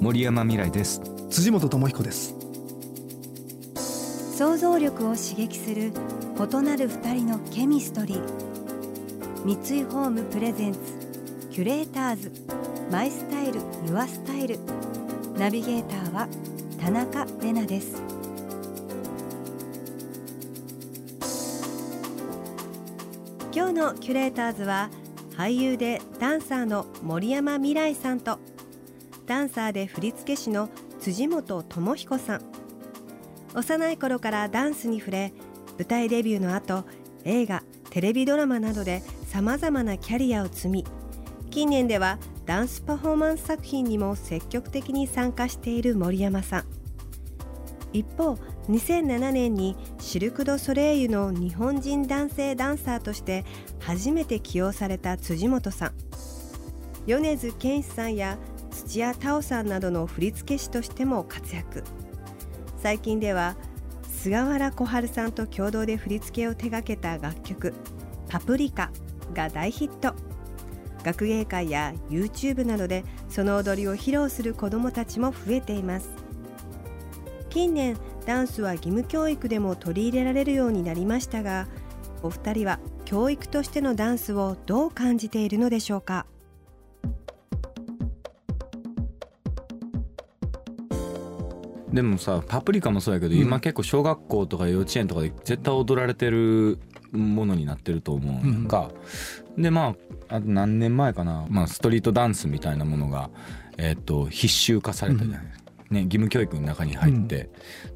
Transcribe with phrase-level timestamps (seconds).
[0.00, 1.00] 森山未来です。
[1.30, 2.34] 辻本智彦です。
[4.36, 5.92] 想像力を刺激する
[6.36, 8.22] 異なる二人のケミストリー。
[9.44, 10.78] 三井ホームプレゼンツ
[11.50, 12.32] キュレーターズ。
[12.90, 14.58] マイスタイルユアスタイル。
[15.38, 16.28] ナビゲーターは
[16.80, 18.02] 田中れなです。
[23.54, 24.90] 今日のキュレーターズは
[25.36, 28.38] 俳優でダンサーの森山未来さんと
[29.26, 30.68] ダンサーで振付師の
[31.00, 32.42] 辻本智彦さん。
[33.54, 35.32] 幼い頃からダンスに触れ
[35.78, 36.84] 舞台デビューの後
[37.24, 40.84] 映画テレビドラマなどでさまざまなキャリアを積み
[41.50, 46.64] 近年ではダンスパフォーマンス作品にも積極的に参加している森山さん。
[47.92, 48.34] 一方
[48.68, 53.44] 2007年にシルク・ド・ソレイユの日本人男性ダンサーとして
[53.78, 55.92] 初めて起用された辻本さん。
[57.06, 58.36] 米津玄師さんや
[58.86, 61.82] 土屋太鳳さんなどの振付師としても活躍。
[62.76, 63.56] 最近では
[64.08, 67.74] 菅原小春さんと共同で振り付けを手掛けた楽曲
[68.28, 68.90] 「パプリカ」
[69.32, 70.14] が大ヒット。
[71.02, 76.10] 学芸会や YouTube などでその踊りを披露する子どもたちも増えています。
[77.50, 77.96] 近年
[78.26, 81.68] ダンスは義務教育でも取り入れられるようになりましたが
[82.22, 86.26] お二人は教育としてのダンスをどう感じているのでしょうか？
[91.94, 93.40] でもさパプリカもそうやけど、うん。
[93.40, 96.78] 今結構小学校とか幼稚園とかで絶対踊られてる
[97.12, 98.90] ものになってると思うのか、
[99.56, 99.94] でま
[100.28, 103.30] ああと何年前かな、まあ、ストリートダンスみたいなものが、
[103.78, 105.46] えっと必修化されたじゃない、
[105.90, 107.48] ね、義務教育の中に入って、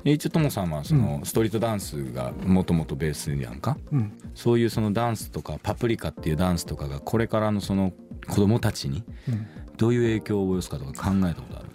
[0.04, 3.76] で一応ともさんはそのストリートダンスがもともとベースやんか。
[3.90, 4.12] うん。
[4.36, 7.92] そういうそのダンスとかパプリカっていうダンスとかがこれからのその
[8.28, 9.46] 子供たちにうん。
[9.76, 11.67] どういう影響を及ぼすかとか考えたことある？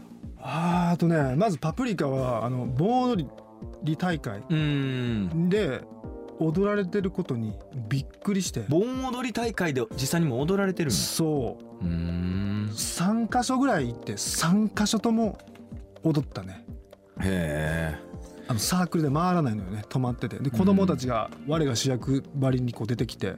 [0.46, 3.28] あとねまずパプリカはあの盆踊
[3.84, 4.44] り大会
[5.50, 5.82] で
[6.40, 7.54] 踊られてることに
[7.88, 8.66] びっくりして。
[8.68, 11.86] 盆踊り大会で実際にも踊られてるそう。
[11.86, 12.70] うーん。
[12.74, 15.38] 3箇所ぐらい行って3箇所とも
[16.04, 16.66] 踊ったね。
[17.22, 17.96] へ
[18.48, 20.40] あのサークルで回らないのよね止まってて。
[20.40, 23.36] で子供たちが我が主役ばりにこう出てきて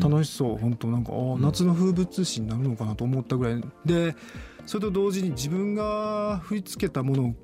[0.00, 3.62] 楽しそう本当なんかあー夏の風物詩になるのかなと思ったぐらい。
[3.84, 4.14] で
[4.68, 7.34] それと同時に自分が振り付けたものを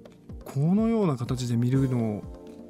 [0.44, 2.22] このような形で見るのを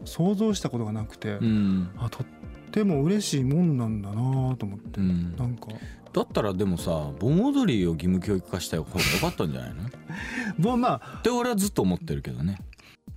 [0.04, 2.26] 想像したことがなくて、うん、あとっ
[2.70, 4.14] ても嬉しいもんなんだな
[4.54, 5.66] と思って、うん、なんか。
[6.12, 9.82] だったらでもさ盆踊りを義務教育化した方が良かったんじゃないの？
[9.82, 9.86] っ
[10.58, 11.20] もうまあ。
[11.24, 12.60] て俺はずっと思ってるけどね。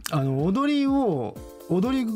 [0.09, 1.37] あの踊りを
[1.69, 2.11] 踊り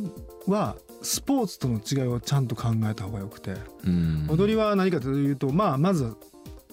[0.48, 3.54] はスポーツとの違いをちゃんと考えた方がよくて、
[3.86, 4.26] うん。
[4.32, 6.16] 踊りは何かというとまあまず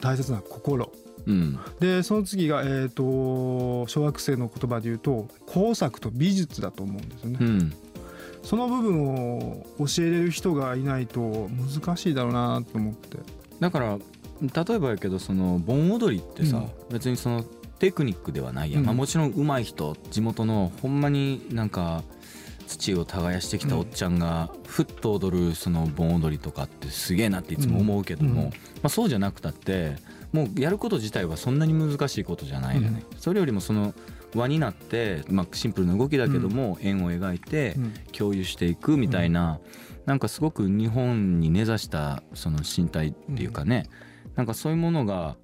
[0.01, 0.91] 大切な心
[1.29, 1.59] うん。
[1.79, 7.75] でその次が、えー、と小学生の言葉で言うと工作と美術だと思うんですよね、うん。
[8.43, 11.49] その部分を教えれる人がいないと
[11.81, 13.19] 難しいだろうなと思って。
[13.61, 13.99] だから
[14.41, 17.45] 例えばやけどその盆踊りってさ、別にその
[17.79, 18.87] テクニックではないやん、うん。
[18.87, 22.03] まあ、もちろん上手い人地元のほんまになんか
[22.67, 28.51] 土を耕してきたおっちゃんがふっと踊るその盆踊りとかってすげえなっていつも思うけども、うんうん。
[28.51, 29.97] まあ、そうじゃなくたって
[30.33, 33.95] もうやること自体はそんなに難しいことじゃないよね、それよりもその
[34.35, 37.93] 輪になって、まあ、シンプルな動きだけども円を描いてうん。
[38.13, 39.61] 共有していくみたいな、
[40.05, 43.85] なんかすごく日本に根ざしたその身体っていうかね、
[44.35, 45.37] なんかそういうものが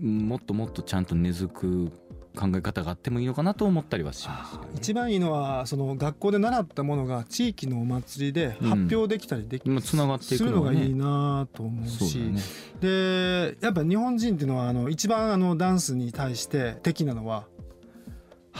[0.00, 1.92] もっともっとちゃんと根付く
[2.36, 4.68] 考え方があってもいいのかなと思ったりはしますよね。
[4.76, 12.40] 一番いいのはその学校で習ったものが地域のお祭りで発表できたりでき、まあつながっていすくねるのがいいなと思うしね。
[12.80, 17.44] でやっぱ日本人っていうのはあの一番あのダンスに対して敵なのは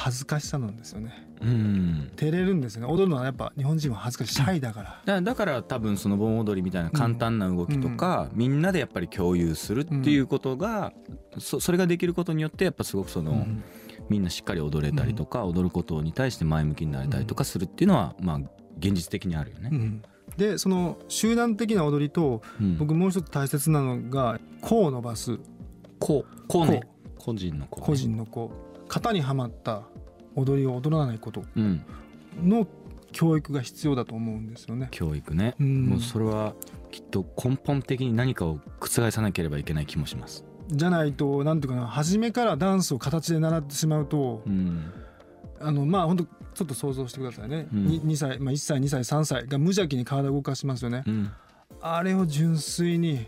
[0.07, 1.27] 恥ずかしさなんですよね。
[1.41, 2.13] うん。
[2.15, 2.87] 照れるんですよね。
[2.87, 5.03] 踊るのはやっぱ日本人は恥ずかしいシャイだから。
[5.05, 10.93] だだから多分その盆踊りみたいな簡単な動きとか、みんなでやっぱり共有するっていうことが、
[11.39, 13.65] そそれができることによってやっぱすごくその、うん。
[14.09, 18.37] みんなしっかり踊れたりとか、踊ることに対して前向きになれたりとかするっていうのはまあ
[18.79, 19.71] 現実的にあるよね。
[19.73, 20.03] うん。
[20.37, 22.79] でその集団的な踊りとうん。
[22.79, 25.41] 僕もう一つ大切なのが個を伸ばす。
[25.99, 26.47] こう。
[26.47, 26.83] こうね。
[27.19, 28.53] 個人の子、ね、個人の子
[28.89, 29.83] 型にはまった
[30.35, 31.83] 踊りを踊らないことうん。
[32.43, 32.67] の
[33.13, 34.89] 教育が必要だと思うんですよね。
[34.91, 35.87] 教育ね、うん。
[35.87, 36.55] もうそれは
[36.91, 40.45] きっと根本的に何かを覆さなければいけない気もします。
[40.69, 44.93] じゃないとなんていうかな初めからダンスを形で習ってしまうと、うん。
[45.61, 47.87] あのまあ本当ちょっと想像してくださいね、うん。
[47.87, 51.31] に 2, 歳、まあ、1歳2歳3歳が無邪気に体を動かしますよね、うん。
[51.81, 53.27] あれを純粋に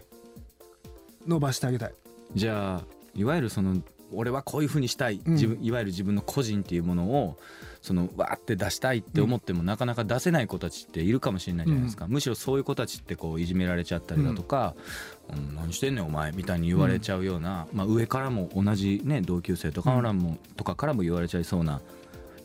[1.26, 1.94] 伸ばしてあげたい。
[2.34, 2.84] じゃあ
[3.14, 3.76] いわゆるその
[4.12, 5.32] 俺はこういうふうにしたい、うん。
[5.34, 7.38] 自分いわゆる自分の個人っていうものを
[7.82, 14.74] そのわーって出したいって思っても、なかなか出せない子たちっているかもしれないじゃないですか、むしろそういう子たちってこういじめられちゃったりだとか
[15.30, 15.54] 「うん。
[15.54, 21.80] 何してんねんお前」みたいに言われちゃうような、まあ、上からも同じ、ね、同級生とかからも、とかからも言われちゃいそうな。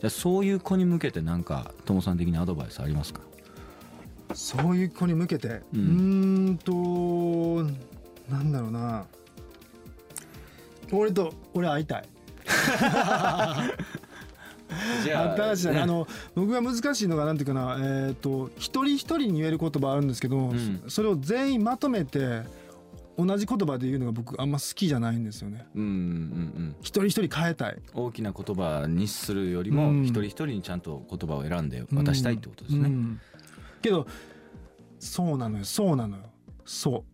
[0.04, 3.20] ゃあそういう子に向けてなんか友さん的にアドバイスありますか？
[4.34, 7.62] そういう子に向けて、ううーんんと
[8.28, 9.06] なんだろうな
[10.92, 12.04] 俺と俺会いたい。
[15.68, 15.74] ね。
[15.74, 20.82] ねあの僕が難しいのがなんていうかなえっ、と一人一人に言える言葉あるんですけど、ん。
[20.88, 22.42] それを全員まとめて
[23.16, 25.66] 同じ言葉で言うのが僕あんま好きじゃないんですよね。
[25.74, 26.76] うんうんうん。
[26.80, 27.76] 一人一人変えたい。
[27.92, 30.02] 大きな言葉にするよりも、うん。
[30.02, 32.88] 一人一人にちゃんと言葉を選んで渡したいってことですね。
[32.88, 33.20] うん。
[33.82, 34.06] けど
[34.98, 36.24] そうなのよそうなのよ。
[36.64, 37.04] そう。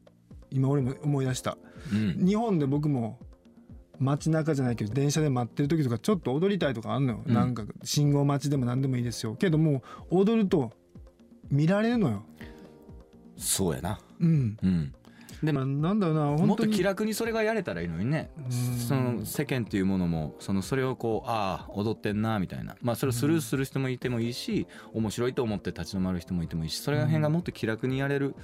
[0.51, 1.59] 今俺も思い出した。
[1.93, 2.27] うん。
[2.27, 3.19] 日本で僕も
[4.00, 7.35] 街中じゃないけど電車で待ってる時とかちょっと踊りたいとかあんのよ、うん。
[7.35, 9.35] なんか信号待ちでも何でもいいですよ。
[9.35, 10.73] けどもう踊ると
[11.50, 12.25] 見られるのよ。
[13.37, 14.00] そうやな。
[14.20, 14.56] うん。
[14.62, 14.94] うん。
[15.43, 16.73] でまあもなんだろうなもっ本当に。
[16.73, 18.31] と気楽にそれがやれたらいいのにね。
[18.38, 18.50] うん。
[18.50, 22.76] その世間っていうものもそのそれをこうああ踊ってんなみたいな。
[22.81, 28.35] まあそれをスルーする人もいてもいいし面白いと思って立ち止まる人もいてもいいしそれら辺がもっと気楽にやれる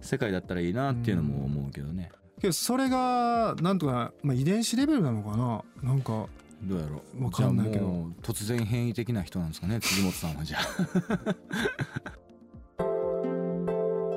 [0.00, 2.10] 世界だったらいいなっていうのも思うけどね
[2.40, 5.62] けどそれがなんとか、まあ、遺伝子レベルなのかな？
[5.82, 6.26] なんか
[6.62, 7.24] どうやろう。
[7.24, 8.08] わかんないけど。
[8.22, 9.80] 突然変異的な人なんですかね？
[9.80, 11.34] 辻本さんはじゃあ。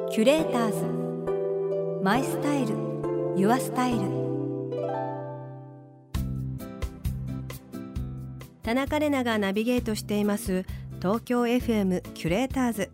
[0.11, 2.03] キュレーターズ。
[2.03, 2.75] マイスタイル。
[3.35, 4.23] ユアスタイル。
[8.61, 10.65] 田中れながナビゲートしています。
[11.01, 12.91] 東京 FM キュレーターズ。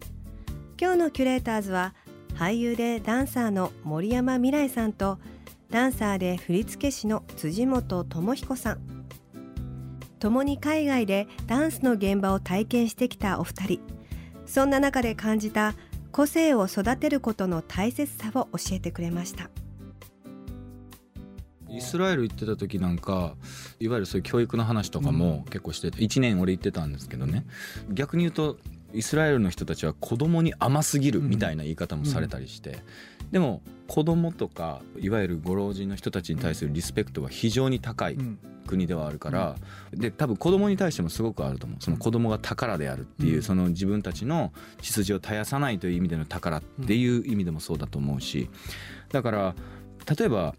[0.80, 1.94] 今日のキュレーターズは
[2.40, 5.20] 俳優でダンサーの森山未来さんと
[5.70, 8.80] ダンサーで振付師の辻本智彦さん。
[10.20, 13.82] 共に海外でダンスの現場を体験してきたお二人。
[14.46, 15.76] そんな中で感じた
[16.14, 19.50] 個性を育てることの大切さを教えてくれました。
[21.70, 23.36] イスラエル行ってた時なんか
[23.82, 27.46] いわゆるそういう教育の話とかも結構してて1年俺行ってたんですけどね。
[27.92, 28.58] 逆に言うと
[28.94, 32.80] イスラエルの人たちは子供に甘すぎるみたいな言い方もされたりして
[33.32, 38.40] でも子供とかいわゆるご老人の人たちに対するリスペクトが非常に高いうん。
[38.68, 39.56] 国ではあるから
[39.92, 41.84] で多分子供に対してもすごくあると思う。
[41.84, 43.42] その子供が宝であるっていううん。
[43.42, 44.54] その自分たちの
[44.84, 48.48] 血筋を絶やさないという意味での宝っていう意味でもそうだと思うし
[49.12, 49.56] だから
[50.18, 50.54] 例えば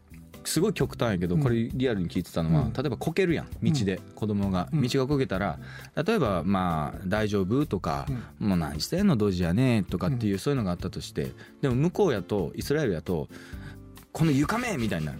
[0.44, 1.42] すごい極端やけどうん。
[1.42, 2.72] これリアルに聞いてたのはうん。
[2.72, 4.00] 例えばこけるやん道で。
[4.14, 4.82] 子供がうん。
[4.82, 5.58] 道がこけたら
[6.04, 8.06] 例えばまあ大丈夫とか
[8.40, 8.48] うん。
[8.48, 13.28] もう何してんのドジやねとかっていうそういうのがあったとしてでも向こうやとイスラエルやと
[14.12, 15.18] この床目みたいになる。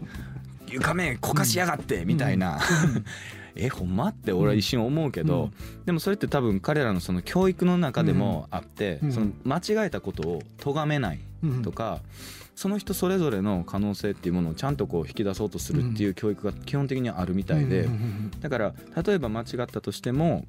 [0.69, 2.61] 床目こかしやがってみたいな
[3.57, 4.09] えほんま？
[4.09, 5.51] って俺は一瞬思うけど
[5.87, 9.13] でもそれって多分彼らのその教育の中でもあってうん。
[9.13, 11.63] その間違えたことを咎めないうん。
[11.63, 12.01] とか
[12.55, 20.47] その人それぞれの可能性っていうものをちゃんとこう引き出そうとするっていう教育が基本的にはあるみたいでうんうんだから例えば間違ったとしても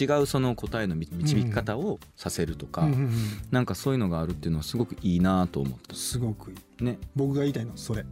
[0.00, 3.10] 違うその答えの導き方をさせるとかうんうんうん。
[3.50, 6.56] なんかそういうのがあるっていうのはすごくいいなと思っすごくいい。
[6.78, 6.98] たね。
[7.16, 8.04] 僕が言いたいのそれ。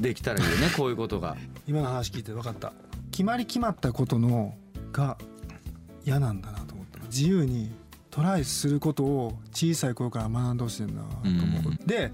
[0.00, 1.36] できたらいいよねこういうことが。
[1.66, 2.72] 今の話聞いて分かった
[3.16, 4.54] 決まり決まったことの
[4.92, 5.16] が
[6.04, 7.72] 嫌なんだなと思った自由に
[8.10, 12.12] トライすることを小さい頃から学んでほしいんだなと思う、うで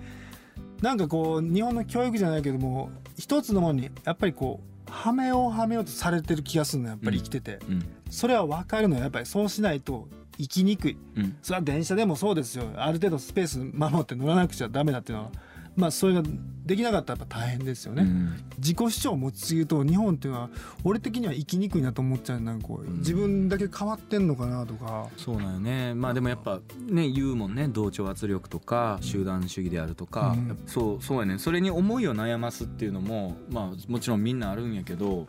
[0.81, 7.85] なんかこう日本の教育じゃないけども一つのものにやっぱりこうはめようはめようとされてる気がするのやっぱり生きてて、うん。
[8.09, 9.03] それは分かるのよ。
[9.03, 10.07] やっぱりそうしないと
[10.39, 10.97] 生きにくい。
[11.17, 11.37] うん。
[11.43, 12.67] それは電車でもそうですよ。
[12.77, 15.31] ある程度スペース守って乗らなくちゃダメだっていうのは
[15.75, 16.23] まあそれが
[16.65, 18.45] できなかったらやっぱ大変ですよね、うん。
[18.59, 20.51] 自己主張を持ちすぎると日本っていうのは
[20.85, 22.41] 俺的には生きにくいなと思っちゃう。
[22.41, 22.99] なんかこううん。
[22.99, 25.95] 自分だけ変わってんのかなとか、そうだよね。
[25.95, 27.69] まあでもやっぱね言うもんね。
[27.69, 30.59] 同調圧力とか集団主義であるとか、うん。
[30.67, 31.39] そうそうやね。
[31.39, 35.27] それに思いを悩ますっていうのもまあもちろんみんなあるんやけど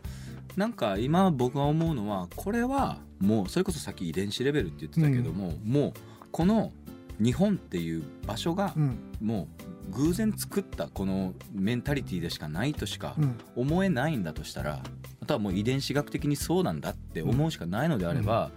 [0.56, 5.94] なんか今僕が思うのはこれはもうそれこそさっき遺伝子レベルって言ってたけども、もう
[6.32, 6.72] この
[7.20, 8.98] 日本っていう場所がうん。
[9.22, 13.38] もう偶然作ったこのメンタリティーでしかないとしかうん。
[13.56, 14.82] 思えないんだとしたら
[15.22, 18.52] あとはもう遺伝子学的にそうなんだって思うしかないのであれば、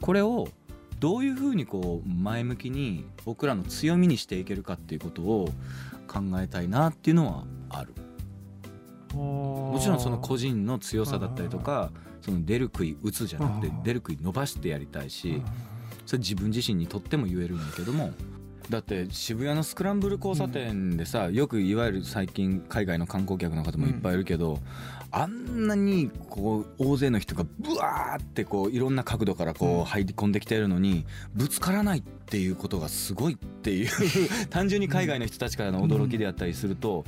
[0.00, 0.48] これを
[0.98, 5.48] どういうふうにこう前向きに僕らの強みにしていけるかっていうことを
[6.08, 7.94] 考えたいなっていうのはある。
[9.14, 15.42] もちろんその個人の強さだったりとかその出る杭打つじゃなくて出る杭伸ばしてやりたいし
[16.06, 18.12] それ自分自身にとっても言えるんだけども
[18.70, 24.60] だって渋谷のスクランブル交差点でさ、よくいわゆる最近海外の観光客の方もいっぱいいるけど、
[25.10, 33.88] あんなにこう大勢の人がブワーってこういろんな角度からこう入り込んできてるのにぶつからないっていうことがすごいっていう
[34.50, 37.04] 単純に海外の人たちからの驚きであったりすると。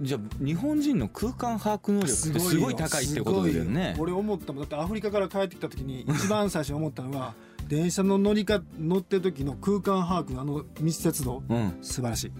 [0.00, 3.94] じゃあ日本人の空間把握能力ってすごい高いってことだよね。
[3.98, 4.62] 俺思ったもん。
[4.62, 7.34] だってアフリカから帰ってきた時に一番最初に思ったのは
[7.72, 12.32] 電車の乗りか乗ってる時の空間把握のあの密接度、うん、素晴らしい。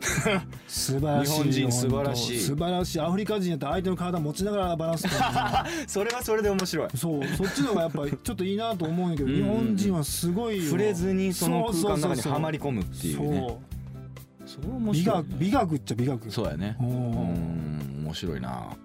[0.68, 2.38] 素晴らしい日本人素晴らしい。
[2.40, 3.00] 素晴らしい。
[3.00, 5.08] アフリカ人やったら相手の体持ちながらバランス
[5.88, 6.88] それはそれで面白い。
[6.94, 7.24] そう。
[7.24, 13.58] そっちの方がやっぱりちょっといいなと思うんやけど日本人はすごい触れずにその空間の中にはまり込むっていうね。
[14.44, 16.30] そう面白い、ね、美学美学っちゃ美学。
[16.30, 16.76] そうやね。
[16.78, 18.76] うん面白いな。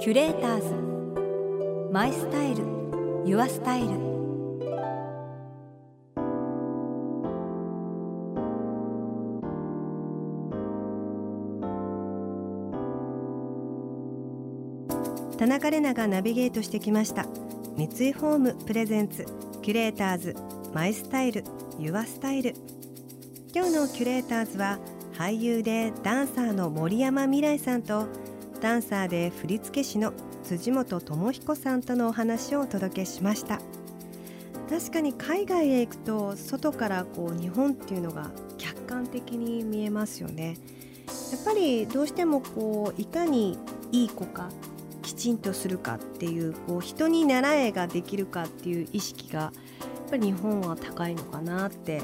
[0.00, 1.90] キュレーターズ。
[1.90, 2.83] マイスタイル
[3.26, 3.88] ユアスタイル
[15.38, 17.26] 田中れながナビゲートしてきました。
[17.76, 19.24] 三井ホームプレゼンツ
[19.62, 20.36] キュレーターズ
[20.74, 21.44] マイスタイル
[21.78, 22.54] ユアスタイル。
[23.54, 24.78] 今日のキュレーターズは
[25.14, 28.06] 俳優でダンサーの森山未来さんと
[28.60, 30.12] ダンサーで振付師の
[30.44, 33.60] 辻本智彦さんとのお話をお届けしました。
[34.68, 40.58] 確かに海外へ行くと外からこう日本っていうのが客観的に見えますよね。
[41.32, 43.58] やっぱりどうしてもこういかに
[43.90, 44.50] いい子か
[45.02, 49.52] きちんとするかっていうこう人に習えができるかっていう意識がや
[50.06, 52.02] っぱり日本は高いのかなって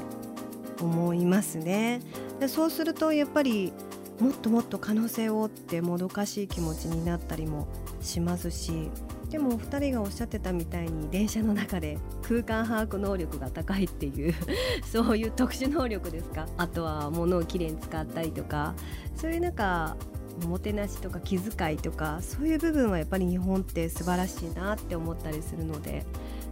[0.81, 2.01] 思いますね。
[2.39, 3.71] でそうするとやっぱり
[4.19, 7.67] もっともっと可能性をってもどかしい気持ちになったりも
[8.01, 8.89] しますし
[9.29, 14.33] でもお二人がおっしゃってたみたいに電車の中で空間把握能力が高いっていう
[14.91, 16.47] そういう特殊能力ですか？
[16.57, 18.73] あとは物をきれいに使ったりとか
[19.15, 19.95] そういうなんか
[20.43, 26.05] おもてなしとか気遣いとかそういう部分はやっぱり日本って素晴らしいなって思ったりするので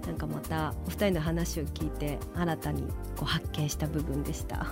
[0.06, 4.68] なんかまたお二人の話を聞いて新たにこう発見した部分でした。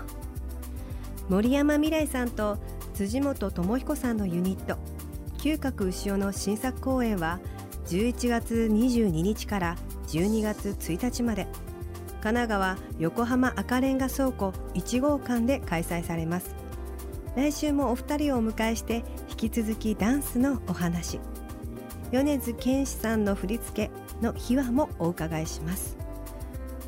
[1.30, 2.58] 森山未来さんと
[2.94, 4.78] 辻本智彦さんのユニット。
[5.38, 7.40] 嗅覚牛尾の新作公演は
[7.88, 9.76] 11月22日から
[10.08, 11.48] 12月1日まで。
[12.22, 16.56] 神奈川横浜赤レンガ倉庫1号館で開催されます。
[17.36, 21.20] 来週もお二人をお迎えして引き続きダンスのお話。
[22.12, 23.92] 米津玄師さんの振り付け
[24.26, 25.98] の秘話もお伺いします。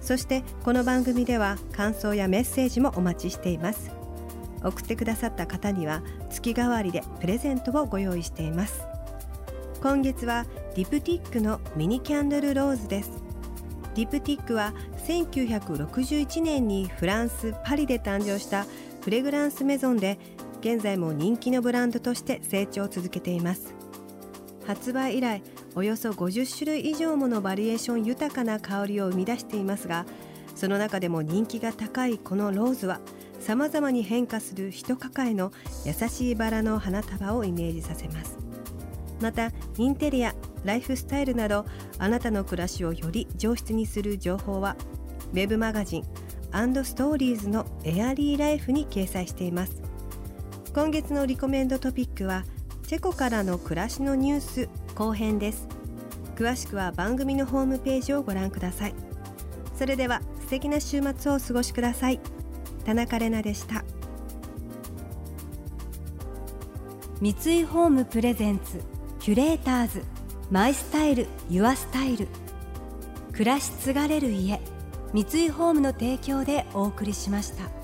[0.01, 3.98] そしてこの番組では感想やメッセージもお待ちしています。
[4.63, 8.83] 送ってくださった方には月替わりでプレゼントをご用意しています。
[9.81, 13.11] 今月はディプティックのミニキャンドルローズです。
[13.95, 14.73] ディプティックは
[15.07, 18.65] 1961年にフランス・パリで誕生した
[19.01, 20.19] フレグランスメゾンで
[20.59, 23.79] 現在も人気のブランドとして成長を続けています。
[24.69, 25.41] 発売以来
[25.73, 30.05] およそ50種類以上ものバリエーション豊かな香りを生み出していますが
[30.53, 32.99] その中でも人気が高いこのローズは
[33.39, 35.51] さまざまに変化する一抱えの
[35.86, 38.38] 優しいバラの花束をイメージさせます。
[39.22, 41.65] またインテリアライフスタイルなど
[41.98, 44.75] あなたの暮らしをより上質にする情報は
[45.34, 46.03] ウェブマガジン
[46.84, 49.81] ストーリーズのエアリーライフに掲載しています。
[50.74, 52.43] 今月のリコメンドトピックは
[52.88, 55.67] チェコからの暮らしのニュース後編です。
[56.36, 58.93] 詳しくは番組のホームページをご覧ください。
[59.75, 62.19] それでは素敵な週末をお過ごしください。
[62.89, 63.84] 田中れなでした
[67.22, 68.81] 三井ホームプレゼンツ
[69.19, 70.03] キュレーターズ
[70.50, 72.27] マイスタイルユアスタイル
[73.31, 74.60] 暮らし継がれる家
[75.13, 77.78] 三井ホームの提供でお送りしました。